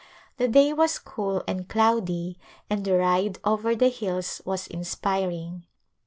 The 0.37 0.47
day 0.47 0.73
was 0.73 0.97
cool 0.97 1.43
and 1.47 1.69
cloudy 1.69 2.39
and 2.71 2.83
the 2.83 2.97
ride 2.97 3.37
over 3.45 3.75
the 3.75 3.89
hills 3.89 4.41
was 4.45 4.65
inspiring. 4.65 5.67